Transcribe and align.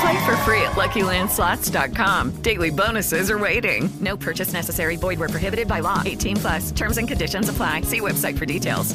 Play 0.00 0.26
for 0.26 0.36
free 0.38 0.62
at 0.62 0.76
LuckyLandSlots.com. 0.76 2.42
Daily 2.42 2.70
bonuses 2.70 3.30
are 3.30 3.38
waiting. 3.38 3.88
No 4.00 4.16
purchase 4.16 4.52
necessary. 4.52 4.96
Void 4.96 5.18
where 5.18 5.28
prohibited 5.28 5.66
by 5.66 5.80
law. 5.80 6.02
18 6.04 6.36
plus. 6.36 6.70
Terms 6.72 6.98
and 6.98 7.08
conditions 7.08 7.48
apply. 7.48 7.82
See 7.82 8.00
website 8.00 8.38
for 8.38 8.46
details. 8.46 8.94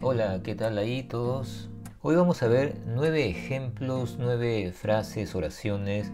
Hola, 0.00 0.40
¿qué 0.44 0.54
tal 0.54 0.76
ahí 0.78 1.02
todos? 1.02 1.68
Hoy 2.02 2.16
vamos 2.16 2.42
a 2.42 2.48
ver 2.48 2.76
nueve 2.86 3.28
ejemplos, 3.28 4.16
nueve 4.18 4.72
frases, 4.72 5.34
oraciones, 5.34 6.12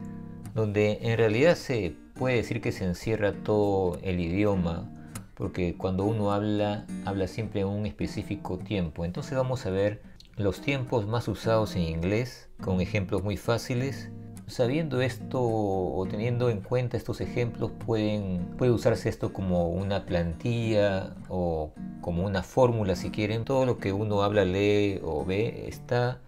donde 0.55 0.99
en 1.03 1.19
realidad 1.19 1.57
se 1.57 1.95
puede 2.15 2.37
decir 2.37 2.61
que 2.61 2.71
se 2.71 2.85
encierra 2.85 3.33
todo 3.33 3.99
el 4.03 4.21
idioma, 4.21 4.89
porque 5.35 5.77
cuando 5.77 6.05
uno 6.05 6.33
habla, 6.33 6.87
habla 7.05 7.27
siempre 7.27 7.63
en 7.63 7.67
un 7.67 7.87
específico 7.87 8.57
tiempo. 8.59 9.05
Entonces 9.05 9.37
vamos 9.37 9.67
a 9.67 9.71
ver 9.71 10.01
los 10.37 10.61
tiempos 10.61 11.07
más 11.07 11.29
usados 11.29 11.77
en 11.77 11.83
inglés 11.83 12.49
con 12.61 12.81
ejemplos 12.81 13.23
muy 13.23 13.37
fáciles. 13.37 14.11
Sabiendo 14.47 15.01
esto 15.01 15.41
o 15.41 16.07
teniendo 16.11 16.51
en 16.51 16.61
cuenta 16.61 16.97
estos 16.97 17.21
ejemplos 17.21 17.71
pueden, 17.87 18.55
puede 18.59 18.73
usarse 18.73 19.09
esto 19.09 19.33
como 19.33 19.69
una 19.69 20.05
plantilla 20.05 21.15
o 21.29 21.73
como 22.01 22.25
una 22.25 22.43
fórmula 22.43 22.97
si 22.97 23.11
quieren. 23.11 23.45
Todo 23.45 23.65
lo 23.67 23.79
que 23.79 23.93
uno 23.93 24.23
habla, 24.23 24.45
lee 24.45 25.01
o 25.03 25.25
ve 25.25 25.67
está 25.69 26.21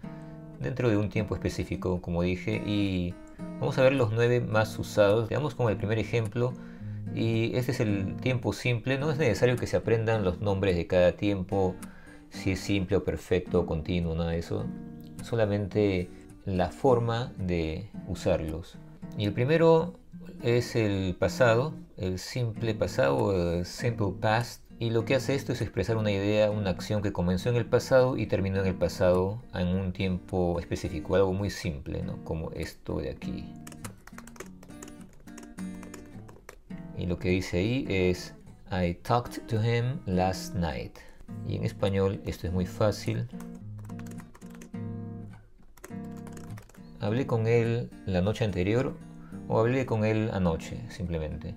dentro 0.59 0.89
de 0.89 0.97
un 0.97 1.09
tiempo 1.09 1.35
específico 1.35 2.01
como 2.01 2.23
dije 2.23 2.63
y 2.65 3.13
vamos 3.59 3.77
a 3.77 3.83
ver 3.83 3.93
los 3.93 4.11
nueve 4.11 4.39
más 4.39 4.79
usados. 4.79 5.29
Veamos 5.29 5.53
con 5.53 5.69
el 5.69 5.77
primer 5.77 5.99
ejemplo 5.99 6.53
y 7.13 7.55
este 7.55 7.71
es 7.71 7.79
el 7.79 8.15
tiempo 8.15 8.53
simple. 8.53 8.97
No 8.97 9.11
es 9.11 9.17
necesario 9.17 9.55
que 9.57 9.67
se 9.67 9.77
aprendan 9.77 10.23
los 10.23 10.41
nombres 10.41 10.75
de 10.75 10.87
cada 10.87 11.11
tiempo 11.11 11.75
si 12.29 12.51
es 12.51 12.59
simple 12.59 12.97
o 12.97 13.03
perfecto 13.03 13.61
o 13.61 13.65
continuo, 13.65 14.15
nada 14.15 14.31
de 14.31 14.39
eso. 14.39 14.65
Solamente 15.23 16.09
la 16.45 16.69
forma 16.69 17.33
de 17.37 17.89
usarlos. 18.07 18.77
Y 19.17 19.25
el 19.25 19.33
primero 19.33 19.93
es 20.43 20.75
el 20.75 21.15
pasado, 21.17 21.73
el 21.97 22.19
simple 22.19 22.75
pasado, 22.75 23.57
el 23.57 23.65
simple 23.65 24.07
past. 24.19 24.61
Y 24.77 24.89
lo 24.89 25.05
que 25.05 25.15
hace 25.15 25.35
esto 25.35 25.53
es 25.53 25.61
expresar 25.61 25.95
una 25.95 26.11
idea, 26.11 26.51
una 26.51 26.69
acción 26.69 27.01
que 27.01 27.13
comenzó 27.13 27.49
en 27.49 27.55
el 27.55 27.65
pasado 27.65 28.17
y 28.17 28.27
terminó 28.27 28.59
en 28.59 28.67
el 28.67 28.75
pasado 28.75 29.41
en 29.53 29.67
un 29.67 29.93
tiempo 29.93 30.59
específico, 30.59 31.15
algo 31.15 31.31
muy 31.31 31.49
simple, 31.49 32.03
¿no? 32.03 32.21
como 32.25 32.51
esto 32.51 32.99
de 32.99 33.11
aquí. 33.11 33.45
Y 36.97 37.05
lo 37.05 37.17
que 37.17 37.29
dice 37.29 37.57
ahí 37.57 37.85
es 37.87 38.33
I 38.71 38.95
talked 39.03 39.47
to 39.47 39.61
him 39.63 39.99
last 40.05 40.55
night. 40.55 41.04
Y 41.47 41.55
en 41.55 41.63
español 41.63 42.21
esto 42.25 42.47
es 42.47 42.53
muy 42.53 42.65
fácil. 42.65 43.27
Hablé 46.99 47.27
con 47.27 47.47
él 47.47 47.91
la 48.05 48.21
noche 48.21 48.45
anterior 48.45 48.95
o 49.47 49.59
hablé 49.59 49.85
con 49.85 50.05
él 50.05 50.29
anoche, 50.33 50.81
simplemente. 50.89 51.55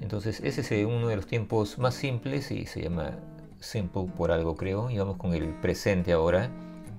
Entonces 0.00 0.40
ese 0.42 0.60
es 0.60 0.86
uno 0.86 1.08
de 1.08 1.16
los 1.16 1.26
tiempos 1.26 1.78
más 1.78 1.94
simples 1.94 2.50
y 2.50 2.66
se 2.66 2.82
llama 2.82 3.18
simple 3.60 4.06
por 4.16 4.32
algo 4.32 4.56
creo. 4.56 4.90
Y 4.90 4.98
vamos 4.98 5.16
con 5.16 5.34
el 5.34 5.48
presente 5.60 6.12
ahora. 6.12 6.50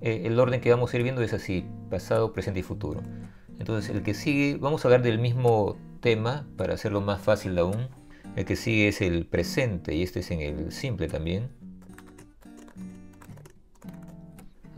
Eh, 0.02 0.24
el 0.26 0.40
orden 0.40 0.62
que 0.62 0.70
vamos 0.70 0.94
a 0.94 0.98
ir 0.98 1.04
viendo 1.04 1.22
es 1.22 1.34
así, 1.34 1.66
pasado, 1.90 2.32
presente 2.34 2.62
y 2.62 2.64
futuro. 2.64 3.02
Entonces 3.60 3.94
el 3.94 4.04
que 4.04 4.14
sigue, 4.14 4.58
vamos 4.58 4.84
a 4.84 4.88
hablar 4.88 5.02
del 5.02 5.20
mismo 5.20 5.78
tema 6.00 6.48
para 6.56 6.74
hacerlo 6.74 7.02
más 7.02 7.22
fácil 7.22 7.58
aún. 7.58 7.90
El 8.36 8.46
que 8.46 8.56
sigue 8.56 8.88
es 8.88 9.02
el 9.02 9.26
presente 9.26 9.96
y 9.96 10.04
este 10.04 10.22
es 10.22 10.32
en 10.32 10.42
el 10.42 10.72
simple 10.72 11.08
también. 11.08 11.50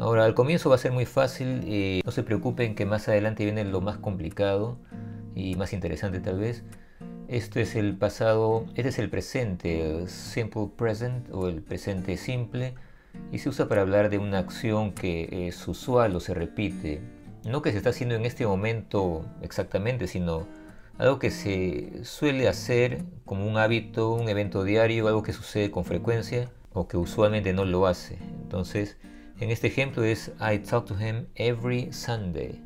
Ahora, 0.02 0.26
al 0.26 0.34
comienzo 0.34 0.68
va 0.68 0.78
a 0.78 0.80
ser 0.80 0.92
muy 0.92 1.06
fácil 1.06 1.64
y 1.64 2.02
no 2.04 2.12
se 2.12 2.24
preocupen 2.24 2.74
que 2.74 2.88
más 2.88 3.08
adelante 3.08 3.44
viene 3.44 3.64
lo 3.66 3.82
más 3.82 3.98
complicado 3.98 4.80
y 5.36 5.54
más 5.58 5.74
interesante 5.74 6.20
tal 6.20 6.40
vez. 6.40 6.64
Esto 7.28 7.60
es 7.60 7.76
el 7.76 7.96
pasado, 7.96 8.66
este 8.74 8.90
es 8.90 8.98
el 8.98 9.12
presente, 9.12 10.08
simple 10.08 10.70
present 10.76 11.30
o 11.32 11.48
el 11.48 11.62
presente 11.62 12.18
simple 12.18 12.74
y 13.32 13.38
se 13.38 13.50
usa 13.50 13.68
para 13.68 13.82
hablar 13.82 14.10
de 14.10 14.18
una 14.18 14.40
acción 14.40 14.92
que 14.94 15.48
es 15.48 15.68
usual 15.68 16.16
o 16.16 16.20
se 16.20 16.34
repite. 16.34 17.00
No 17.46 17.62
que 17.62 17.72
se 17.72 17.78
está 17.78 17.92
haciendo 17.92 18.16
en 18.16 18.26
este 18.26 18.48
momento 18.48 19.24
exactamente, 19.44 20.08
sino 20.08 20.48
algo 20.98 21.20
que 21.20 21.30
se 21.30 22.04
suele 22.06 22.48
hacer 22.48 23.04
como 23.24 23.46
un 23.46 23.56
hábito, 23.56 24.14
un 24.14 24.28
evento 24.30 24.64
diario, 24.64 25.08
algo 25.08 25.22
que 25.22 25.32
sucede 25.32 25.70
con 25.70 25.86
frecuencia 25.86 26.50
o 26.74 26.88
que 26.88 26.98
usualmente 26.98 27.54
no 27.54 27.66
lo 27.66 27.86
hace. 27.86 28.18
Entonces, 28.42 28.98
en 29.42 29.50
este 29.50 29.68
ejemplo 29.68 30.04
es 30.04 30.32
I 30.40 30.60
talk 30.60 30.86
to 30.86 30.94
him 30.94 31.26
every 31.36 31.92
Sunday. 31.92 32.62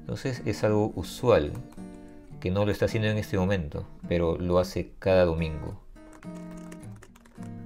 Entonces 0.00 0.42
es 0.44 0.64
algo 0.64 0.92
usual, 0.96 1.52
que 2.40 2.50
no 2.50 2.64
lo 2.64 2.72
está 2.72 2.86
haciendo 2.86 3.08
en 3.08 3.18
este 3.18 3.38
momento, 3.38 3.86
pero 4.08 4.36
lo 4.36 4.58
hace 4.58 4.92
cada 4.98 5.24
domingo. 5.24 5.80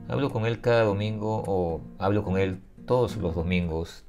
Hablo 0.06 0.30
con 0.30 0.44
él 0.44 0.60
cada 0.60 0.84
domingo 0.84 1.42
o 1.46 1.80
hablo 1.98 2.24
con 2.24 2.36
él 2.36 2.60
todos 2.84 3.16
los 3.16 3.34
domingos. 3.34 4.04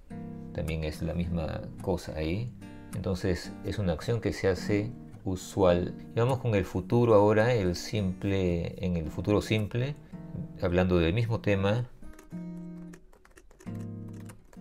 También 0.54 0.84
es 0.84 1.02
la 1.02 1.14
misma 1.14 1.62
cosa 1.82 2.14
ahí. 2.18 2.52
Entonces 2.96 3.54
es 3.64 3.80
una 3.80 3.94
acción 3.94 4.20
que 4.20 4.34
se 4.34 4.50
hace 4.50 4.92
usual. 5.24 5.96
Y 6.14 6.20
vamos 6.20 6.40
con 6.40 6.54
el 6.56 6.66
futuro 6.66 7.14
ahora, 7.14 7.54
el 7.54 7.76
simple, 7.76 8.76
en 8.86 8.98
el 8.98 9.10
futuro 9.10 9.42
simple, 9.42 9.96
hablando 10.62 11.00
del 11.00 11.14
mismo 11.14 11.40
tema, 11.40 11.88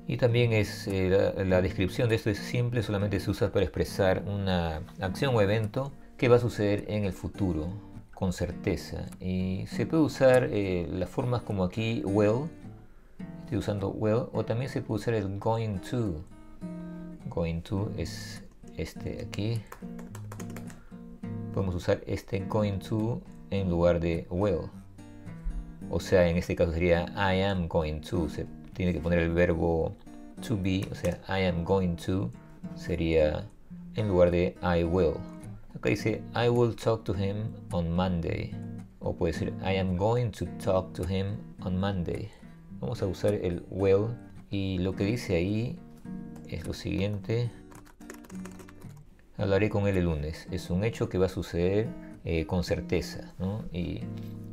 y 0.06 0.16
también 0.16 0.52
es 0.52 0.88
eh, 0.88 1.32
la, 1.46 1.62
descripción 1.62 2.08
de 2.08 2.16
esto 2.16 2.30
es 2.30 2.38
simple, 2.38 2.82
solamente 2.82 3.20
se 3.20 3.30
usa 3.30 3.52
para 3.52 3.64
expresar 3.64 4.24
una 4.26 4.82
acción 5.00 5.34
o 5.34 5.40
evento 5.40 5.92
que 6.16 6.28
va 6.28 6.36
a 6.36 6.40
suceder 6.40 6.84
en 6.88 7.04
el 7.04 7.12
futuro 7.12 7.68
con 8.14 8.32
certeza. 8.32 9.06
Y 9.20 9.64
se 9.68 9.86
puede 9.86 10.02
usar 10.02 10.48
eh, 10.50 10.88
las 10.90 11.08
formas 11.08 11.42
como 11.42 11.64
aquí 11.64 12.02
will, 12.04 12.48
estoy 13.44 13.58
usando 13.58 13.90
will, 13.90 14.24
o 14.32 14.44
también 14.44 14.70
se 14.70 14.82
puede 14.82 15.00
usar 15.00 15.14
el 15.14 15.38
going 15.38 15.78
to. 15.78 16.24
Going 17.28 17.60
to 17.62 17.90
es 17.96 18.42
este 18.76 19.22
aquí. 19.22 19.62
Podemos 21.54 21.74
usar 21.74 22.00
este 22.06 22.40
going 22.40 22.78
to 22.78 23.22
en 23.50 23.70
lugar 23.70 24.00
de 24.00 24.26
will. 24.30 24.70
O 25.90 26.00
sea, 26.00 26.28
en 26.28 26.36
este 26.36 26.56
caso 26.56 26.72
sería 26.72 27.06
I 27.16 27.42
am 27.42 27.68
going 27.68 28.00
to. 28.00 28.28
Tiene 28.74 28.92
que 28.92 29.00
poner 29.00 29.18
el 29.20 29.30
verbo 29.30 29.94
to 30.46 30.56
be, 30.56 30.86
o 30.90 30.94
sea, 30.94 31.20
I 31.28 31.44
am 31.44 31.64
going 31.64 31.96
to 32.06 32.30
sería 32.74 33.46
en 33.94 34.08
lugar 34.08 34.30
de 34.30 34.56
I 34.62 34.84
will. 34.84 35.14
Acá 35.74 35.88
dice 35.88 36.22
I 36.34 36.48
will 36.48 36.74
talk 36.74 37.04
to 37.04 37.14
him 37.14 37.52
on 37.72 37.90
Monday. 37.90 38.52
O 39.00 39.14
puede 39.14 39.32
decir 39.32 39.52
I 39.62 39.76
am 39.76 39.96
going 39.96 40.30
to 40.30 40.46
talk 40.62 40.92
to 40.94 41.04
him 41.04 41.36
on 41.60 41.78
Monday. 41.78 42.30
Vamos 42.80 43.02
a 43.02 43.06
usar 43.06 43.34
el 43.34 43.64
will 43.70 44.08
y 44.50 44.78
lo 44.78 44.94
que 44.94 45.04
dice 45.04 45.36
ahí 45.36 45.78
es 46.48 46.66
lo 46.66 46.74
siguiente. 46.74 47.50
Hablaré 49.38 49.70
con 49.70 49.86
él 49.86 49.96
el 49.96 50.04
lunes. 50.04 50.46
Es 50.50 50.70
un 50.70 50.84
hecho 50.84 51.08
que 51.08 51.18
va 51.18 51.26
a 51.26 51.30
suceder 51.30 51.88
eh, 52.24 52.46
con 52.46 52.62
certeza. 52.64 53.34
¿no? 53.38 53.64
Y 53.72 54.02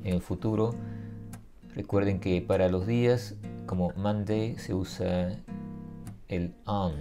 en 0.04 0.16
el 0.16 0.22
futuro, 0.22 0.74
recuerden 1.76 2.20
que 2.20 2.42
para 2.42 2.70
los 2.70 2.88
días 2.88 3.36
como 3.69 3.94
Monday 3.95 4.57
se 4.57 4.74
usa 4.74 5.38
el 6.27 6.56
on, 6.66 6.94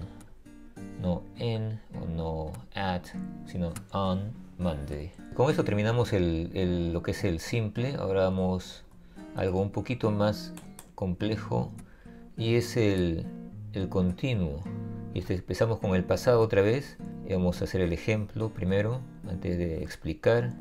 no 1.01 1.23
en 1.39 1.81
o 1.99 2.07
no 2.07 2.53
at, 2.75 3.07
sino 3.47 3.73
on 3.93 4.35
Monday. 4.59 5.11
Con 5.33 5.49
esto 5.49 5.65
terminamos 5.65 6.13
el, 6.13 6.93
lo 6.93 7.03
que 7.03 7.13
es 7.13 7.25
el 7.25 7.41
simple. 7.41 7.95
Ahora 7.95 8.25
vamos 8.25 8.85
a 9.35 9.41
algo 9.41 9.63
un 9.63 9.71
poquito 9.71 10.11
más 10.11 10.53
complejo 10.95 11.73
y 12.37 12.57
es 12.57 12.77
el, 12.77 13.27
continuo. 13.89 14.61
Y 15.15 15.21
este, 15.21 15.37
empezamos 15.37 15.79
con 15.79 15.95
el 15.95 16.05
pasado 16.05 16.43
otra 16.43 16.61
vez. 16.61 16.99
Y 17.27 17.33
vamos 17.33 17.63
a 17.63 17.65
hacer 17.65 17.81
el 17.81 17.95
ejemplo 17.95 18.51
primero, 18.51 19.01
antes 19.27 19.57
de 19.57 19.83
explicar. 19.83 20.53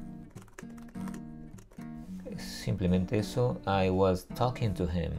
Simplemente 2.37 3.19
eso. 3.19 3.59
I 3.65 3.89
was 3.89 4.25
talking 4.35 4.73
to 4.73 4.85
him. 4.85 5.11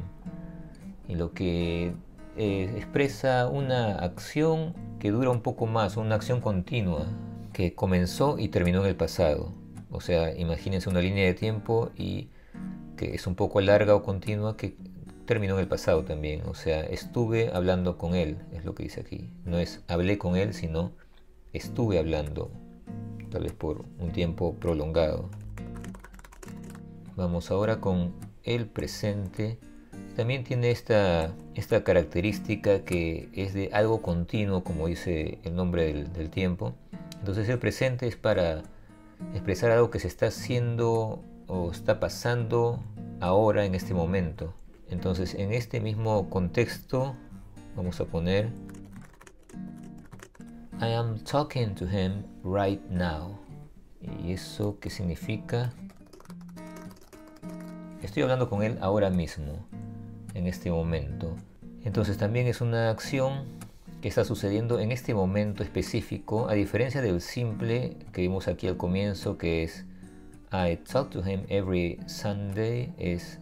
Y 1.09 1.17
lo 1.17 1.33
que 1.33 1.93
eh, 2.37 2.75
expresa 2.77 3.49
una 3.49 3.97
acción 3.97 4.75
que 5.01 5.11
dura 5.11 5.31
un 5.31 5.41
poco 5.41 5.67
más, 5.67 5.97
una 5.97 6.15
acción 6.15 6.41
continua, 6.41 7.07
que 7.53 7.75
comenzó 7.75 8.39
y 8.39 8.49
terminó 8.49 8.83
en 8.83 8.89
el 8.89 8.97
pasado. 8.97 9.53
O 9.91 10.01
sea, 10.01 10.37
imagínense 10.37 10.89
una 10.89 11.01
línea 11.01 11.25
de 11.25 11.35
tiempo 11.35 11.91
y 11.97 12.29
que 12.97 13.15
es 13.15 13.27
un 13.27 13.35
poco 13.35 13.61
larga 13.61 13.95
o 13.95 14.03
continua 14.03 14.57
que 14.57 14.77
terminó 15.25 15.55
en 15.55 15.61
el 15.61 15.69
pasado 15.69 16.05
también. 16.05 16.43
O 16.47 16.55
sea, 16.55 16.83
estuve 16.83 17.51
hablando 17.53 17.99
con 17.99 18.15
él, 18.15 18.39
es 18.53 18.65
lo 18.65 18.75
que 18.75 18.85
dice 18.85 19.01
aquí. 19.01 19.31
No 19.45 19.59
es 19.59 19.83
hablé 19.89 20.19
con 20.19 20.37
él, 20.37 20.55
sino 20.55 20.93
estuve 21.53 21.99
hablando, 21.99 22.51
tal 23.31 23.45
vez 23.45 23.53
por 23.53 23.85
un 23.99 24.11
tiempo 24.13 24.55
prolongado. 24.55 25.29
Vamos 27.17 27.51
ahora 27.51 27.81
con 27.81 28.15
el 28.45 28.67
presente. 28.67 29.59
También 30.19 30.43
tiene 30.43 30.73
esta, 30.73 31.33
esta 31.55 31.85
característica 31.85 32.81
que 32.81 33.29
es 33.35 33.55
de 33.55 33.71
algo 33.73 34.03
continuo, 34.03 34.65
como 34.65 34.89
dice 34.89 35.39
el 35.45 35.55
nombre 35.55 35.85
del, 35.85 36.13
del 36.13 36.29
tiempo. 36.29 36.75
Entonces 37.21 37.49
el 37.49 37.61
presente 37.61 38.09
es 38.09 38.17
para 38.17 38.65
expresar 39.33 39.71
algo 39.71 39.93
que 39.93 40.01
se 40.01 40.09
está 40.09 40.27
haciendo 40.27 41.23
o 41.47 41.71
está 41.71 42.01
pasando 42.01 42.83
ahora 43.21 43.65
en 43.65 43.77
este 43.77 43.95
momento. 43.95 44.53
Entonces 44.91 45.35
en 45.35 45.53
este 45.53 45.81
mismo 45.81 46.29
contexto 46.29 47.15
vamos 47.77 48.01
a 48.01 48.05
poner 48.05 48.49
I 50.81 50.95
am 50.95 51.21
talking 51.21 51.77
to 51.77 51.85
him 51.85 52.25
right 52.43 52.83
now. 52.91 53.39
¿Y 54.25 54.33
eso 54.33 54.81
qué 54.81 54.91
significa? 54.91 55.73
Estoy 58.03 58.25
hablando 58.25 58.51
con 58.51 58.65
él 58.65 58.79
ahora 58.81 59.11
mismo, 59.11 59.65
en 60.39 60.47
este 60.47 60.71
momento. 60.71 61.37
Entonces 61.85 62.17
también 62.17 62.47
es 62.47 62.61
una 62.61 62.91
acción 62.91 63.45
que 64.01 64.09
está 64.09 64.25
sucediendo 64.25 64.79
en 64.79 64.93
este 64.93 65.13
momento 65.13 65.63
específico, 65.63 66.49
a 66.49 66.55
diferencia 66.55 67.03
del 67.03 67.21
simple 67.21 67.97
que 68.13 68.23
vimos 68.23 68.47
aquí 68.47 68.69
al 68.69 68.77
comienzo, 68.77 69.39
que 69.39 69.65
es 69.65 69.85
I 70.53 70.77
talk 70.77 71.11
to 71.11 71.29
him 71.29 71.43
every 71.49 71.99
Sunday, 72.07 72.93
es, 72.97 73.41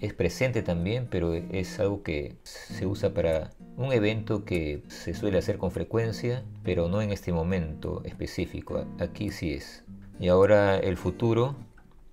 es 0.00 0.14
presente 0.14 0.62
también, 0.62 1.06
pero 1.10 1.34
es 1.34 1.78
algo 1.78 2.02
que 2.02 2.36
se 2.42 2.86
usa 2.86 3.12
para 3.12 3.50
un 3.76 3.92
evento 3.92 4.44
que 4.44 4.82
se 4.88 5.14
suele 5.14 5.38
hacer 5.38 5.58
con 5.58 5.70
frecuencia, 5.70 6.42
pero 6.64 6.88
no 6.88 7.00
en 7.00 7.12
este 7.12 7.32
momento 7.32 8.02
específico. 8.04 8.86
Aquí 8.98 9.30
sí 9.30 9.52
es. 9.52 9.84
Y 10.18 10.28
ahora 10.28 10.78
el 10.78 10.96
futuro. 10.96 11.54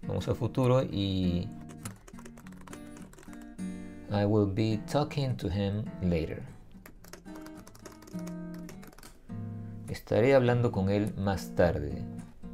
Vamos 0.03 0.27
al 0.27 0.35
futuro 0.35 0.83
y 0.83 1.47
I 4.11 4.25
will 4.25 4.51
be 4.53 4.79
talking 4.91 5.35
to 5.37 5.47
him 5.47 5.85
later. 6.01 6.41
Estaré 9.89 10.35
hablando 10.35 10.71
con 10.71 10.89
él 10.89 11.13
más 11.17 11.55
tarde. 11.55 12.03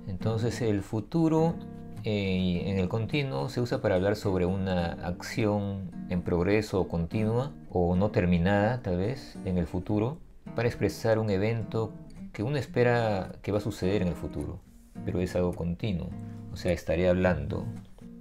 Entonces 0.08 0.62
el 0.62 0.82
futuro 0.82 1.56
eh, 2.04 2.64
en 2.66 2.80
el 2.80 2.90
continuo 2.90 3.50
se 3.50 3.62
usa 3.62 3.82
para 3.82 3.96
hablar 3.96 4.16
sobre 4.16 4.46
una 4.46 4.94
acción 5.06 5.92
en 6.10 6.22
progreso 6.22 6.82
o 6.82 6.88
continua 6.88 7.52
o 7.70 7.96
no 7.96 8.10
terminada 8.12 8.82
tal 8.82 8.98
vez 8.98 9.38
en 9.46 9.58
el 9.58 9.68
futuro 9.68 10.18
para 10.56 10.68
expresar 10.68 11.20
un 11.20 11.30
evento 11.30 11.92
que 12.34 12.44
uno 12.44 12.58
espera 12.58 13.34
que 13.42 13.52
va 13.52 13.60
a 13.60 13.62
suceder 13.62 14.02
en 14.02 14.08
el 14.08 14.16
futuro, 14.16 14.60
pero 15.06 15.20
es 15.20 15.36
algo 15.36 15.54
continuo, 15.54 16.10
o 16.52 16.58
sea, 16.58 16.72
estaré 16.72 17.10
hablando. 17.10 17.66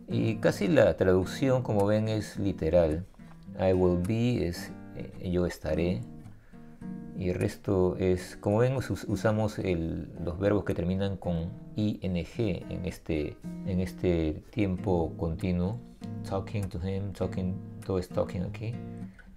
Y 0.09 0.37
casi 0.37 0.67
la 0.69 0.97
traducción, 0.97 1.63
como 1.63 1.87
ven, 1.87 2.09
es 2.09 2.37
literal. 2.37 3.07
I 3.61 3.73
will 3.73 4.01
be 4.07 4.47
es 4.47 4.73
eh, 4.97 5.31
yo 5.31 5.47
estaré, 5.47 6.01
y 7.21 7.29
el 7.29 7.35
resto 7.35 7.97
es, 7.99 8.39
como 8.41 8.59
ven, 8.61 8.77
usamos 8.77 9.59
los 9.59 10.39
verbos 10.39 10.65
que 10.65 10.73
terminan 10.73 11.19
con 11.19 11.51
ing 11.77 11.99
en 12.01 12.17
este, 12.17 13.37
en 13.67 13.81
este 13.81 14.43
tiempo 14.49 15.13
continuo. 15.19 15.79
Talking 16.27 16.71
to 16.71 16.79
him, 16.79 17.13
talking, 17.13 17.55
todo 17.85 17.99
es 17.99 18.09
talking 18.09 18.45
aquí. 18.45 18.73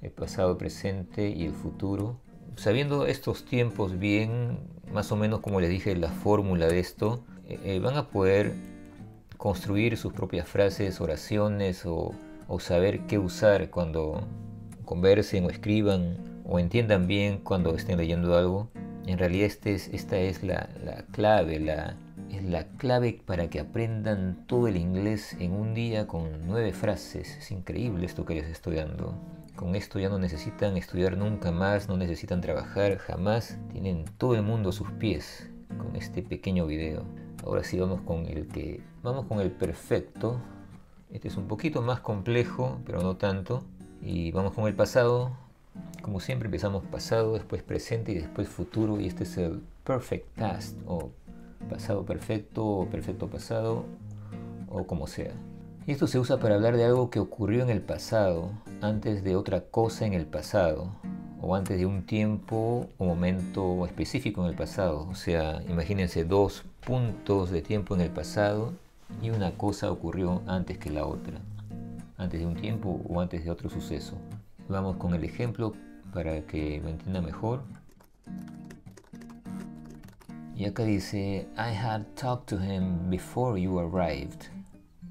El 0.02 0.12
pasado, 0.12 0.52
el 0.52 0.58
presente 0.58 1.30
y 1.30 1.44
el 1.44 1.52
futuro. 1.52 2.22
Sabiendo 2.56 3.06
estos 3.06 3.44
tiempos 3.44 4.00
bien, 4.00 4.60
más 4.94 5.12
o 5.12 5.18
menos 5.18 5.42
como 5.42 5.60
les 5.60 5.70
dije, 5.70 5.94
la 5.98 6.10
fórmula 6.10 6.68
de 6.68 6.80
esto, 6.80 7.26
eh, 7.50 7.60
eh, 7.66 7.80
van 7.80 7.98
a 7.98 8.08
poder 8.08 8.54
construir 9.36 9.98
sus 9.98 10.14
propias 10.14 10.48
frases, 10.48 11.02
oraciones 11.02 11.86
o, 11.86 12.14
o 12.48 12.60
saber 12.60 13.02
qué 13.08 13.18
usar 13.20 13.70
cuando 13.70 14.22
conversen 14.86 15.46
o 15.46 15.50
escriban 15.50 16.18
o 16.46 16.60
entiendan 16.60 17.08
bien 17.08 17.40
cuando 17.40 17.76
estén 17.76 17.98
leyendo 17.98 18.38
algo. 18.38 18.70
En 19.06 19.18
realidad 19.18 19.48
este 19.48 19.74
es, 19.74 19.90
esta 19.90 20.18
es 20.18 20.44
la, 20.44 20.70
clave, 21.12 21.60
la, 21.60 21.98
es 22.30 22.44
la 22.44 22.68
clave 22.78 23.22
para 23.26 23.50
que 23.50 23.60
aprendan 23.60 24.46
todo 24.48 24.68
el 24.68 24.78
inglés 24.78 25.36
en 25.40 25.54
un 25.54 25.74
día 25.74 26.08
con 26.08 26.48
nueve 26.48 26.72
frases. 26.72 27.38
Es 27.38 27.52
increíble 27.52 28.06
esto 28.06 28.26
que 28.26 28.36
les 28.36 28.48
estoy 28.48 28.76
dando. 28.76 29.14
Con 29.56 29.76
esto 29.76 30.00
ya 30.00 30.10
no 30.10 30.18
necesitan 30.18 30.78
estudiar 30.78 31.18
nunca 31.18 31.52
más, 31.52 31.88
no 31.88 31.98
necesitan 31.98 32.42
trabajar 32.42 32.98
jamás. 32.98 33.58
Tienen 33.72 34.06
todo 34.18 34.36
el 34.36 34.42
mundo 34.42 34.70
a 34.70 34.74
sus 34.74 34.90
pies 34.92 35.50
con 35.78 35.96
este 35.96 36.24
pequeño 36.24 36.66
video. 36.66 37.04
Ahora 37.46 37.64
sí 37.64 37.78
vamos 37.78 38.02
con 38.02 38.26
el 38.26 38.48
que 38.48 38.82
vamos 39.04 39.26
con 39.26 39.42
el 39.42 39.52
perfecto. 39.52 40.42
Este 41.14 41.28
es 41.28 41.38
un 41.38 41.48
poquito 41.48 41.84
más 41.84 42.00
complejo, 42.00 42.80
pero 42.86 43.02
no 43.02 43.16
tanto. 43.18 43.64
Y 44.02 44.32
vamos 44.32 44.54
con 44.54 44.68
el 44.68 44.74
pasado. 44.74 45.32
Como 46.02 46.20
siempre 46.20 46.48
empezamos 46.48 46.84
pasado, 46.84 47.34
después 47.34 47.62
presente 47.62 48.12
y 48.12 48.16
después 48.16 48.50
futuro 48.50 49.00
y 49.00 49.06
este 49.06 49.24
es 49.24 49.38
el 49.38 49.62
perfect 49.84 50.28
past 50.38 50.76
o 50.88 51.12
pasado 51.70 52.04
perfecto 52.04 52.66
o 52.66 52.86
perfecto 52.88 53.28
pasado 53.28 53.86
o 54.70 54.86
como 54.86 55.08
sea. 55.08 55.32
Y 55.86 55.92
esto 55.92 56.08
se 56.08 56.18
usa 56.18 56.40
para 56.40 56.56
hablar 56.56 56.78
de 56.78 56.86
algo 56.86 57.10
que 57.10 57.20
ocurrió 57.20 57.62
en 57.62 57.70
el 57.70 57.82
pasado, 57.82 58.50
antes 58.82 59.24
de 59.24 59.36
otra 59.36 59.62
cosa 59.62 60.06
en 60.06 60.14
el 60.14 60.26
pasado, 60.26 60.90
o 61.42 61.56
antes 61.56 61.78
de 61.78 61.86
un 61.86 62.06
tiempo 62.06 62.88
o 62.98 63.06
momento 63.06 63.86
específico 63.86 64.42
en 64.44 64.50
el 64.50 64.56
pasado. 64.56 65.08
O 65.10 65.16
sea, 65.16 65.62
imagínense 65.70 66.26
dos 66.26 66.64
puntos 66.86 67.52
de 67.52 67.62
tiempo 67.62 67.96
en 67.96 68.02
el 68.02 68.10
pasado 68.10 68.74
y 69.22 69.30
una 69.30 69.52
cosa 69.52 69.92
ocurrió 69.92 70.42
antes 70.48 70.78
que 70.78 70.90
la 70.90 71.06
otra, 71.06 71.40
antes 72.18 72.40
de 72.40 72.46
un 72.46 72.56
tiempo 72.56 73.02
o 73.08 73.22
antes 73.22 73.44
de 73.44 73.52
otro 73.52 73.70
suceso. 73.70 74.18
Vamos 74.70 74.98
con 74.98 75.14
el 75.14 75.24
ejemplo 75.24 75.74
para 76.14 76.42
que 76.42 76.80
lo 76.82 76.90
entienda 76.90 77.22
mejor. 77.22 77.64
Y 80.56 80.66
acá 80.66 80.84
dice, 80.84 81.48
I 81.58 81.76
had 81.76 82.04
talked 82.16 82.48
to 82.48 82.64
him 82.64 83.10
before 83.10 83.60
you 83.60 83.80
arrived. 83.80 84.50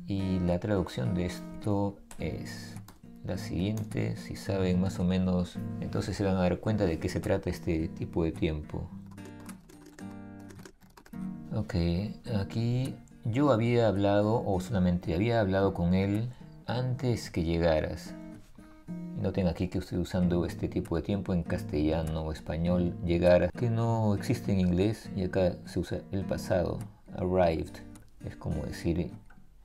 Y 0.06 0.38
la 0.40 0.58
traducción 0.58 1.14
de 1.14 1.26
esto 1.26 1.96
es 2.18 2.76
la 3.24 3.38
siguiente, 3.38 4.16
si 4.16 4.36
saben 4.36 4.80
más 4.80 4.98
o 4.98 5.04
menos, 5.04 5.56
entonces 5.80 6.16
se 6.16 6.24
van 6.24 6.36
a 6.36 6.40
dar 6.40 6.58
cuenta 6.58 6.86
de 6.86 6.98
qué 6.98 7.08
se 7.08 7.20
trata 7.20 7.50
este 7.50 7.88
tipo 7.88 8.24
de 8.24 8.32
tiempo. 8.32 8.88
Ok, 11.54 11.74
aquí 12.34 12.94
yo 13.24 13.52
había 13.52 13.88
hablado, 13.88 14.42
o 14.44 14.60
solamente 14.60 15.14
había 15.14 15.40
hablado 15.40 15.74
con 15.74 15.94
él 15.94 16.28
antes 16.66 17.30
que 17.30 17.44
llegaras. 17.44 18.14
Noten 19.20 19.46
aquí 19.46 19.68
que 19.68 19.78
estoy 19.78 19.98
usando 19.98 20.44
este 20.44 20.68
tipo 20.68 20.96
de 20.96 21.02
tiempo 21.02 21.32
en 21.32 21.44
castellano 21.44 22.22
o 22.22 22.32
español, 22.32 22.94
llegar, 23.04 23.52
que 23.52 23.70
no 23.70 24.14
existe 24.14 24.52
en 24.52 24.60
inglés 24.60 25.10
y 25.14 25.24
acá 25.24 25.56
se 25.64 25.78
usa 25.78 26.00
el 26.10 26.24
pasado, 26.24 26.78
arrived, 27.16 27.76
es 28.24 28.36
como 28.36 28.64
decir 28.64 29.12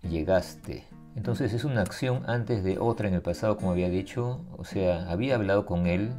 llegaste. 0.03 0.85
Entonces 1.15 1.53
es 1.53 1.63
una 1.63 1.81
acción 1.81 2.23
antes 2.27 2.63
de 2.63 2.77
otra 2.77 3.07
en 3.07 3.15
el 3.15 3.21
pasado, 3.21 3.57
como 3.57 3.71
había 3.71 3.89
dicho, 3.89 4.41
o 4.55 4.63
sea, 4.63 5.09
había 5.09 5.35
hablado 5.35 5.65
con 5.65 5.87
él, 5.87 6.11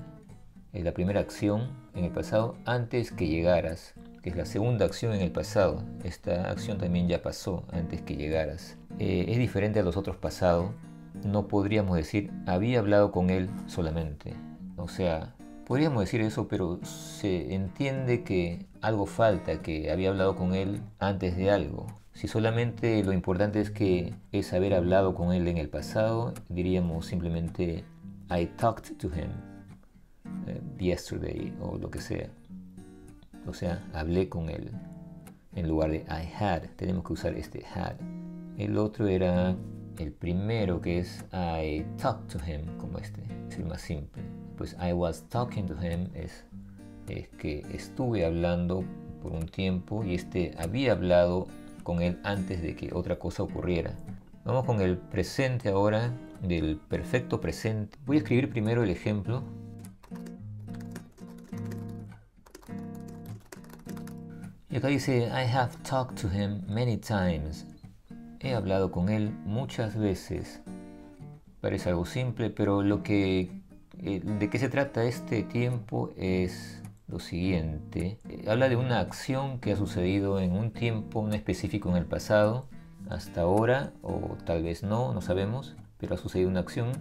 es 0.73 0.83
la 0.85 0.93
primera 0.93 1.21
acción 1.21 1.69
en 1.95 2.05
el 2.05 2.11
pasado 2.11 2.57
antes 2.65 3.13
que 3.13 3.29
llegaras, 3.29 3.95
que 4.23 4.31
es 4.31 4.37
la 4.37 4.47
segunda 4.47 4.85
acción 4.85 5.15
en 5.15 5.21
el 5.21 5.33
pasado. 5.33 5.85
Esta 6.05 6.51
acción 6.51 6.79
también 6.79 7.09
ya 7.09 7.23
pasó 7.23 7.65
antes 7.71 8.03
que 8.03 8.17
llegaras. 8.17 8.77
Eh, 8.99 9.27
es 9.29 9.39
diferente 9.39 9.81
a 9.81 9.83
los 9.83 9.97
otros 9.97 10.17
pasados 10.17 10.71
no 11.25 11.49
podríamos 11.49 11.97
decir 11.97 12.31
había 12.47 12.79
hablado 12.79 13.11
con 13.11 13.31
él 13.31 13.51
solamente. 13.67 14.35
O 14.77 14.89
sea, 14.89 15.35
podríamos 15.67 16.01
decir 16.01 16.21
eso, 16.21 16.49
pero 16.49 16.81
se 16.85 17.55
entiende 17.55 18.23
que 18.23 18.67
algo 18.81 19.07
falta, 19.07 19.61
que 19.63 19.91
había 19.91 20.11
hablado 20.11 20.37
con 20.37 20.55
él 20.55 20.83
antes 20.99 21.37
de 21.37 21.51
algo. 21.51 21.87
Si 22.13 22.27
solamente 22.27 23.03
lo 23.05 23.13
importante 23.13 23.61
es 23.61 23.71
que 23.71 24.15
es 24.33 24.53
haber 24.53 24.75
hablado 24.75 25.15
con 25.15 25.33
él 25.33 25.47
en 25.49 25.57
el 25.57 25.69
pasado, 25.69 26.35
diríamos 26.49 27.07
simplemente 27.07 27.85
I 28.31 28.47
talked 28.57 28.97
to 28.99 29.09
him 29.09 29.31
eh, 30.47 30.61
yesterday 30.79 31.55
o 31.61 31.79
lo 31.79 31.91
que 31.91 32.01
sea. 32.01 32.29
O 33.49 33.55
sea, 33.55 33.83
hablé 33.95 34.29
con 34.29 34.51
él. 34.51 34.71
En 35.55 35.69
lugar 35.69 35.91
de 35.91 36.05
I 36.09 36.29
had, 36.39 36.63
tenemos 36.77 37.05
que 37.05 37.15
usar 37.15 37.35
este 37.35 37.65
had. 37.75 37.95
El 38.59 38.77
otro 38.77 39.09
era 39.09 39.57
el 39.99 40.13
primero 40.13 40.81
que 40.81 40.99
es 40.99 41.25
I 41.33 41.85
talked 41.97 42.29
to 42.29 42.39
him, 42.47 42.77
como 42.79 42.99
este, 42.99 43.23
es 43.49 43.59
el 43.59 43.67
más 43.67 43.81
simple. 43.81 44.23
Pues 44.57 44.77
I 44.81 44.93
was 44.93 45.25
talking 45.29 45.67
to 45.67 45.75
him 45.75 46.09
es, 46.15 46.45
es 47.09 47.29
que 47.39 47.65
estuve 47.73 48.25
hablando 48.25 48.85
por 49.23 49.33
un 49.33 49.47
tiempo 49.47 50.05
y 50.05 50.15
este 50.15 50.55
había 50.59 50.93
hablado 50.93 51.47
con 51.83 52.03
él 52.03 52.19
antes 52.23 52.63
de 52.63 52.77
que 52.77 52.93
otra 52.93 53.19
cosa 53.19 53.43
ocurriera. 53.43 53.93
Vamos 54.45 54.65
con 54.65 54.81
el 54.81 54.97
presente 54.97 55.71
ahora, 55.71 56.13
del 56.43 56.77
perfecto 56.77 57.41
presente. 57.41 57.99
Voy 58.07 58.17
a 58.17 58.21
escribir 58.21 58.51
primero 58.51 58.83
el 58.83 58.91
ejemplo. 58.91 59.43
Acá 64.79 64.87
dice, 64.87 65.27
I 65.27 65.45
have 65.45 65.73
talked 65.83 66.21
to 66.23 66.29
him 66.29 66.63
many 66.69 66.97
times. 66.99 67.67
He 68.39 68.55
hablado 68.55 68.93
con 68.93 69.09
él 69.09 69.33
muchas 69.45 69.97
veces. 69.97 70.61
Parece 71.61 71.89
algo 71.89 72.07
simple, 72.07 72.49
pero 72.51 72.83
lo 72.83 73.03
que 73.03 73.51
eh, 73.99 74.21
de 74.21 74.49
qué 74.49 74.57
se 74.61 74.69
trata 74.69 75.03
este 75.03 75.43
tiempo 75.43 76.11
es 76.17 76.81
lo 77.09 77.19
siguiente. 77.19 78.21
Habla 78.47 78.69
de 78.69 78.77
una 78.77 79.01
acción 79.01 79.59
que 79.59 79.73
ha 79.73 79.77
sucedido 79.77 80.39
en 80.39 80.53
un 80.53 80.71
tiempo 80.71 81.29
específico 81.29 81.89
en 81.91 81.97
el 81.97 82.07
pasado, 82.07 82.69
hasta 83.11 83.41
ahora, 83.41 83.93
o 84.01 84.37
tal 84.45 84.63
vez 84.63 84.85
no, 84.85 85.13
no 85.13 85.21
sabemos, 85.23 85.75
pero 85.99 86.15
ha 86.15 86.19
sucedido 86.19 86.49
una 86.49 86.61
acción. 86.61 86.93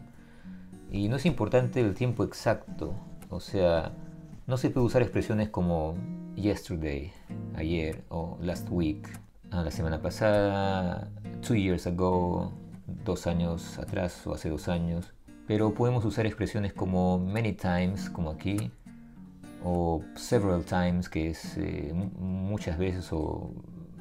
Y 0.92 1.10
no 1.10 1.18
es 1.18 1.28
importante 1.28 1.80
el 1.80 1.94
tiempo 1.94 2.24
exacto, 2.24 2.96
o 3.30 3.40
sea, 3.40 3.92
no 4.48 4.58
se 4.58 4.72
puede 4.72 4.88
usar 4.88 5.04
expresiones 5.04 5.50
como 5.50 5.96
yesterday, 6.38 7.12
ayer, 7.56 8.04
o 8.10 8.38
last 8.42 8.70
week, 8.70 9.08
ah, 9.52 9.64
la 9.64 9.72
semana 9.72 10.02
pasada, 10.02 11.10
two 11.42 11.56
years 11.56 11.88
ago, 11.88 12.54
dos 13.04 13.26
años 13.28 13.78
atrás 13.80 14.26
o 14.28 14.34
hace 14.34 14.50
dos 14.50 14.68
años. 14.70 15.14
Pero 15.48 15.74
podemos 15.74 16.06
usar 16.06 16.26
expresiones 16.26 16.74
como 16.74 17.18
many 17.18 17.54
times, 17.54 18.10
como 18.10 18.30
aquí, 18.30 18.72
o 19.64 20.04
several 20.16 20.64
times, 20.64 21.10
que 21.10 21.32
es 21.32 21.58
eh, 21.58 21.92
muchas 22.20 22.78
veces 22.78 23.12
o 23.12 23.52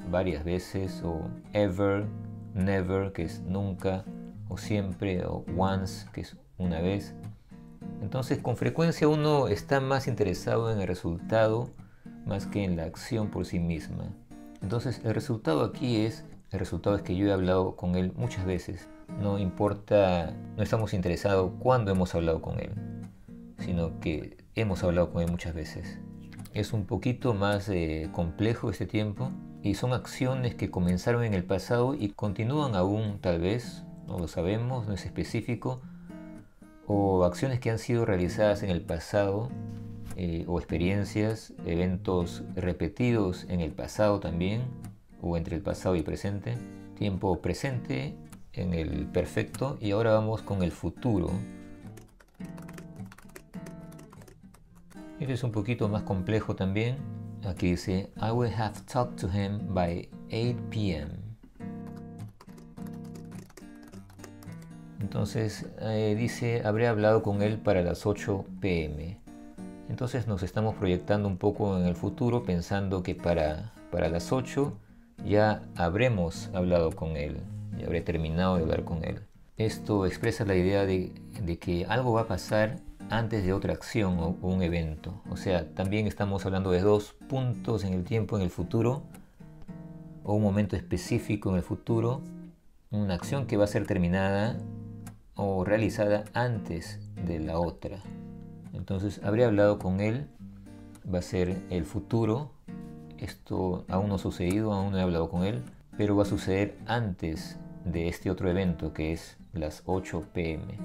varias 0.09 0.43
veces, 0.43 1.01
o 1.03 1.29
ever, 1.53 2.05
never, 2.53 3.11
que 3.13 3.23
es 3.23 3.41
nunca, 3.41 4.05
o 4.47 4.57
siempre, 4.57 5.25
o 5.25 5.43
once, 5.57 6.05
que 6.13 6.21
es 6.21 6.37
una 6.57 6.81
vez. 6.81 7.15
Entonces, 8.01 8.37
con 8.39 8.57
frecuencia 8.57 9.07
uno 9.07 9.47
está 9.47 9.79
más 9.79 10.07
interesado 10.07 10.71
en 10.71 10.79
el 10.79 10.87
resultado 10.87 11.71
más 12.27 12.45
que 12.45 12.63
en 12.63 12.75
la 12.75 12.83
acción 12.83 13.29
por 13.29 13.45
sí 13.45 13.59
misma. 13.59 14.13
Entonces, 14.61 15.01
el 15.03 15.13
resultado 15.13 15.63
aquí 15.63 15.97
es, 16.05 16.25
el 16.51 16.59
resultado 16.59 16.95
es 16.95 17.01
que 17.01 17.15
yo 17.15 17.27
he 17.27 17.31
hablado 17.31 17.75
con 17.75 17.95
él 17.95 18.13
muchas 18.15 18.45
veces. 18.45 18.87
No 19.21 19.39
importa, 19.39 20.35
no 20.55 20.63
estamos 20.63 20.93
interesados 20.93 21.51
cuándo 21.59 21.91
hemos 21.91 22.13
hablado 22.15 22.41
con 22.41 22.59
él, 22.59 22.71
sino 23.59 23.99
que 23.99 24.37
hemos 24.55 24.83
hablado 24.83 25.11
con 25.11 25.21
él 25.21 25.31
muchas 25.31 25.53
veces. 25.53 25.99
Es 26.53 26.73
un 26.73 26.85
poquito 26.85 27.33
más 27.33 27.69
eh, 27.69 28.09
complejo 28.11 28.69
este 28.69 28.85
tiempo 28.85 29.31
y 29.61 29.75
son 29.75 29.93
acciones 29.93 30.55
que 30.55 30.71
comenzaron 30.71 31.23
en 31.23 31.33
el 31.33 31.43
pasado 31.43 31.93
y 31.93 32.09
continúan 32.09 32.75
aún 32.75 33.19
tal 33.19 33.39
vez, 33.39 33.83
no 34.07 34.17
lo 34.17 34.27
sabemos, 34.27 34.87
no 34.87 34.93
es 34.93 35.05
específico, 35.05 35.81
o 36.87 37.25
acciones 37.25 37.59
que 37.59 37.69
han 37.69 37.79
sido 37.79 38.05
realizadas 38.05 38.63
en 38.63 38.69
el 38.69 38.81
pasado 38.81 39.49
eh, 40.17 40.43
o 40.47 40.59
experiencias, 40.59 41.53
eventos 41.65 42.43
repetidos 42.55 43.45
en 43.47 43.61
el 43.61 43.71
pasado 43.71 44.19
también, 44.19 44.63
o 45.21 45.37
entre 45.37 45.55
el 45.55 45.61
pasado 45.61 45.95
y 45.95 46.01
presente, 46.01 46.57
tiempo 46.95 47.41
presente 47.41 48.15
en 48.51 48.73
el 48.73 49.05
perfecto 49.05 49.77
y 49.79 49.91
ahora 49.91 50.11
vamos 50.11 50.41
con 50.41 50.63
el 50.63 50.71
futuro 50.71 51.29
Este 55.19 55.33
es 55.33 55.43
un 55.43 55.51
poquito 55.51 55.89
más 55.89 56.03
complejo 56.03 56.55
también. 56.55 56.97
Aquí 57.43 57.71
dice, 57.71 58.11
I 58.17 58.29
will 58.29 58.53
have 58.53 58.75
talked 58.85 59.19
to 59.19 59.27
him 59.27 59.73
by 59.73 60.07
8 60.31 60.55
p.m. 60.69 61.09
Entonces 64.99 65.65
eh, 65.79 66.15
dice, 66.15 66.61
habré 66.63 66.87
hablado 66.87 67.23
con 67.23 67.41
él 67.41 67.57
para 67.57 67.81
las 67.81 68.05
8 68.05 68.45
pm. 68.59 69.26
Entonces 69.89 70.27
nos 70.27 70.43
estamos 70.43 70.75
proyectando 70.75 71.27
un 71.27 71.37
poco 71.37 71.77
en 71.77 71.85
el 71.85 71.95
futuro 71.95 72.43
pensando 72.43 73.03
que 73.03 73.15
para, 73.15 73.71
para 73.91 74.09
las 74.09 74.31
8 74.31 74.73
ya 75.25 75.63
habremos 75.75 76.49
hablado 76.53 76.91
con 76.91 77.17
él, 77.17 77.37
ya 77.77 77.85
habré 77.85 78.01
terminado 78.01 78.57
de 78.57 78.63
hablar 78.63 78.83
con 78.83 79.03
él. 79.03 79.21
Esto 79.57 80.05
expresa 80.05 80.45
la 80.45 80.55
idea 80.55 80.85
de, 80.85 81.11
de 81.41 81.57
que 81.57 81.85
algo 81.85 82.13
va 82.13 82.21
a 82.21 82.27
pasar 82.27 82.77
antes 83.09 83.43
de 83.43 83.53
otra 83.53 83.73
acción 83.73 84.19
o, 84.19 84.37
un 84.41 84.61
evento. 84.61 85.21
O 85.29 85.37
sea, 85.37 85.73
también 85.73 86.07
estamos 86.07 86.45
hablando 86.45 86.71
de 86.71 86.81
dos 86.81 87.15
puntos 87.27 87.83
en 87.83 87.93
el 87.93 88.03
tiempo, 88.03 88.37
en 88.37 88.43
el 88.43 88.49
futuro, 88.49 89.03
o 90.23 90.33
un 90.33 90.43
momento 90.43 90.75
específico 90.75 91.49
en 91.49 91.55
el 91.55 91.63
futuro, 91.63 92.21
una 92.91 93.13
acción 93.13 93.47
que 93.47 93.57
va 93.57 93.63
a 93.63 93.67
ser 93.67 93.87
terminada 93.87 94.57
o 95.35 95.63
realizada 95.63 96.25
antes 96.33 96.99
de 97.25 97.39
la 97.39 97.59
otra. 97.59 98.01
Entonces, 98.77 99.19
habría 99.23 99.47
hablado 99.47 99.79
con 99.79 99.99
él, 99.99 100.27
va 101.11 101.19
a 101.19 101.23
ser 101.23 101.61
el 101.69 101.83
futuro, 101.83 102.51
esto 103.17 103.85
aún 103.89 104.09
no 104.09 104.15
ha 104.15 104.19
sucedido, 104.19 104.71
aún 104.71 104.91
no 104.91 104.99
he 104.99 105.01
hablado 105.01 105.29
con 105.29 105.43
él, 105.43 105.63
pero 105.97 106.15
va 106.15 106.23
a 106.23 106.27
suceder 106.27 106.77
antes 106.85 107.57
de 107.85 108.07
este 108.07 108.29
otro 108.29 108.49
evento 108.49 108.93
que 108.93 109.11
es 109.13 109.37
las 109.53 109.81
8 109.85 110.25
pm. 110.33 110.77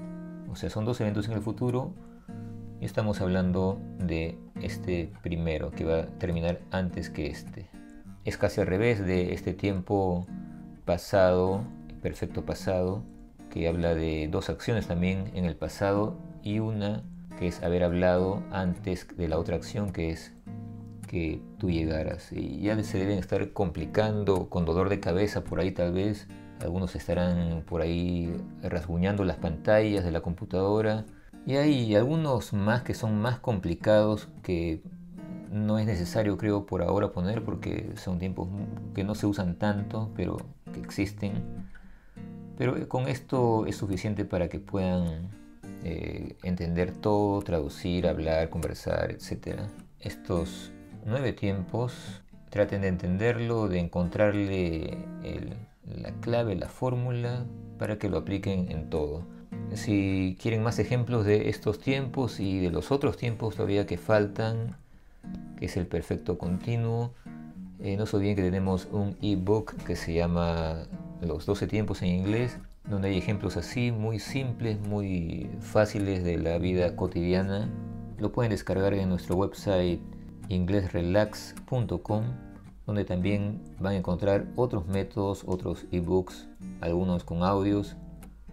O 0.51 0.55
sea, 0.55 0.69
son 0.69 0.85
dos 0.85 0.99
eventos 1.01 1.27
en 1.27 1.33
el 1.33 1.41
futuro, 1.41 1.93
estamos 2.81 3.21
hablando 3.21 3.79
de 3.99 4.37
este 4.61 5.11
primero 5.21 5.71
que 5.71 5.85
va 5.85 5.99
a 5.99 6.05
terminar 6.05 6.61
antes 6.71 7.09
que 7.09 7.27
este. 7.27 7.69
Es 8.25 8.37
casi 8.37 8.61
al 8.61 8.67
revés 8.67 9.05
de 9.05 9.33
este 9.33 9.53
tiempo 9.53 10.25
pasado, 10.85 11.63
perfecto 12.01 12.43
pasado, 12.43 13.03
que 13.49 13.67
habla 13.67 13.93
de 13.93 14.27
dos 14.31 14.49
acciones 14.49 14.87
también 14.87 15.31
en 15.35 15.45
el 15.45 15.55
pasado 15.55 16.17
y 16.41 16.59
una 16.59 17.03
que 17.43 17.49
es 17.49 17.61
haber 17.61 17.83
hablado 17.83 18.41
antes 18.51 19.05
de 19.17 19.27
la 19.27 19.37
otra 19.37 19.57
acción 19.57 19.91
que 19.91 20.11
es 20.11 20.31
que 21.09 21.41
tú 21.57 21.69
llegaras. 21.69 22.31
Y 22.31 22.61
ya 22.61 22.81
se 22.83 22.97
deben 22.97 23.19
estar 23.19 23.51
complicando 23.51 24.47
con 24.47 24.63
dolor 24.63 24.87
de 24.87 25.01
cabeza 25.01 25.43
por 25.43 25.59
ahí 25.59 25.71
tal 25.71 25.91
vez. 25.91 26.29
Algunos 26.61 26.95
estarán 26.95 27.63
por 27.67 27.81
ahí 27.81 28.33
rasguñando 28.61 29.25
las 29.25 29.35
pantallas 29.35 30.05
de 30.05 30.11
la 30.11 30.21
computadora 30.21 31.03
y 31.45 31.57
hay 31.57 31.93
algunos 31.97 32.53
más 32.53 32.83
que 32.83 32.93
son 32.93 33.19
más 33.19 33.39
complicados 33.39 34.29
que 34.41 34.81
no 35.51 35.79
es 35.79 35.85
necesario 35.85 36.37
creo 36.37 36.65
por 36.65 36.81
ahora 36.81 37.11
poner 37.11 37.43
porque 37.43 37.91
son 37.97 38.19
tiempos 38.19 38.47
que 38.95 39.03
no 39.03 39.15
se 39.15 39.25
usan 39.25 39.55
tanto 39.59 40.11
pero 40.15 40.37
que 40.71 40.79
existen. 40.79 41.43
Pero 42.57 42.87
con 42.87 43.09
esto 43.09 43.65
es 43.65 43.75
suficiente 43.75 44.23
para 44.23 44.47
que 44.47 44.59
puedan 44.59 45.42
eh, 45.83 46.35
entender 46.43 46.91
todo, 46.93 47.41
traducir, 47.41 48.07
hablar, 48.07 48.49
conversar, 48.49 49.11
etc. 49.11 49.59
Estos 49.99 50.71
nueve 51.05 51.33
tiempos 51.33 52.21
traten 52.49 52.81
de 52.81 52.87
entenderlo, 52.87 53.67
de 53.67 53.79
encontrarle 53.79 54.97
la 55.85 56.11
clave, 56.21 56.55
la 56.55 56.69
fórmula 56.69 57.45
para 57.77 57.97
que 57.97 58.09
lo 58.09 58.17
apliquen 58.17 58.71
en 58.71 58.89
todo. 58.89 59.23
Si 59.73 60.37
quieren 60.41 60.63
más 60.63 60.79
ejemplos 60.79 61.25
de 61.25 61.49
estos 61.49 61.79
tiempos 61.79 62.39
y 62.39 62.59
de 62.59 62.69
los 62.69 62.91
otros 62.91 63.17
tiempos 63.17 63.55
todavía 63.55 63.85
que 63.85 63.97
faltan, 63.97 64.77
que 65.57 65.65
es 65.65 65.77
el 65.77 65.87
perfecto 65.87 66.37
continuo, 66.37 67.13
eh, 67.79 67.97
no 67.97 68.05
se 68.05 68.17
olviden 68.17 68.35
que 68.35 68.43
tenemos 68.43 68.87
un 68.91 69.17
ebook 69.21 69.75
que 69.83 69.95
se 69.95 70.13
llama 70.13 70.83
Los 71.21 71.45
12 71.45 71.67
tiempos 71.67 72.01
en 72.01 72.09
inglés, 72.09 72.57
donde 72.87 73.09
hay 73.09 73.17
ejemplos 73.17 73.57
así, 73.57 73.91
muy 73.91 74.19
simples, 74.19 74.79
muy 74.79 75.49
fáciles 75.59 76.23
de 76.23 76.37
la 76.37 76.57
vida 76.57 76.95
cotidiana. 76.95 77.69
Lo 78.17 78.31
pueden 78.31 78.51
descargar 78.51 78.93
en 78.93 79.09
nuestro 79.09 79.35
website 79.35 80.01
inglesrelax.com, 80.49 82.23
donde 82.85 83.05
también 83.05 83.61
van 83.79 83.93
a 83.93 83.97
encontrar 83.97 84.47
otros 84.55 84.87
métodos, 84.87 85.43
otros 85.47 85.85
ebooks, 85.91 86.47
algunos 86.81 87.23
con 87.23 87.43
audios, 87.43 87.95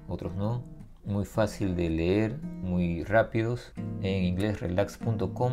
otros 0.09 0.35
no 0.37 0.63
muy 1.05 1.25
fácil 1.25 1.77
de 1.77 1.91
leer, 1.91 2.39
muy 2.63 3.05
rápidos 3.05 3.73
en 4.03 4.25
inglesrelax.com. 4.25 5.53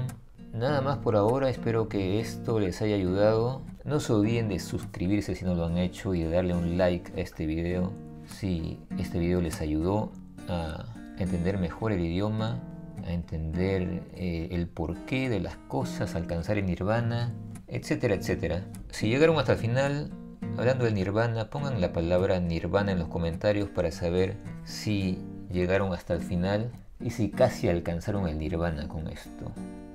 Nada 0.53 0.81
más 0.81 0.97
por 0.97 1.15
ahora, 1.15 1.49
espero 1.49 1.87
que 1.87 2.19
esto 2.19 2.59
les 2.59 2.81
haya 2.81 2.95
ayudado. 2.95 3.61
No 3.83 3.99
se 3.99 4.13
olviden 4.13 4.49
de 4.49 4.59
suscribirse 4.59 5.35
si 5.35 5.45
no 5.45 5.55
lo 5.55 5.65
han 5.65 5.77
hecho 5.77 6.13
y 6.13 6.23
de 6.23 6.29
darle 6.29 6.55
un 6.55 6.77
like 6.77 7.11
a 7.15 7.21
este 7.21 7.45
video 7.45 8.06
si 8.27 8.79
este 8.97 9.19
video 9.19 9.41
les 9.41 9.61
ayudó 9.61 10.11
a 10.47 10.85
entender 11.17 11.57
mejor 11.57 11.91
el 11.91 12.01
idioma, 12.01 12.59
a 13.05 13.11
entender 13.11 14.03
eh, 14.13 14.49
el 14.51 14.67
porqué 14.67 15.29
de 15.29 15.39
las 15.39 15.57
cosas, 15.67 16.15
alcanzar 16.15 16.57
el 16.57 16.65
nirvana, 16.65 17.33
etcétera, 17.67 18.15
etcétera. 18.15 18.65
Si 18.89 19.09
llegaron 19.09 19.37
hasta 19.39 19.53
el 19.53 19.59
final, 19.59 20.11
hablando 20.57 20.85
del 20.85 20.93
nirvana, 20.93 21.49
pongan 21.49 21.81
la 21.81 21.93
palabra 21.93 22.39
nirvana 22.39 22.91
en 22.91 22.99
los 22.99 23.07
comentarios 23.07 23.69
para 23.69 23.91
saber 23.91 24.37
si 24.63 25.19
llegaron 25.51 25.93
hasta 25.93 26.13
el 26.13 26.21
final 26.21 26.71
y 26.99 27.11
si 27.11 27.29
casi 27.29 27.69
alcanzaron 27.69 28.27
el 28.27 28.37
nirvana 28.37 28.87
con 28.87 29.07
esto, 29.07 29.51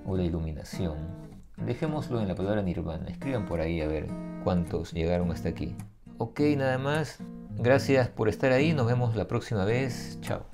o 0.06 0.16
la 0.16 0.22
iluminación. 0.22 0.96
Dejémoslo 1.56 2.20
en 2.20 2.28
la 2.28 2.34
palabra 2.34 2.62
nirvana, 2.62 3.08
escriban 3.08 3.46
por 3.46 3.60
ahí 3.60 3.80
a 3.80 3.86
ver 3.86 4.08
cuántos 4.44 4.92
llegaron 4.92 5.30
hasta 5.30 5.48
aquí. 5.48 5.76
Ok, 6.18 6.40
nada 6.56 6.78
más. 6.78 7.18
Gracias 7.56 8.08
por 8.08 8.28
estar 8.28 8.52
ahí, 8.52 8.72
nos 8.72 8.86
vemos 8.86 9.14
la 9.16 9.28
próxima 9.28 9.64
vez. 9.64 10.18
Chao. 10.20 10.46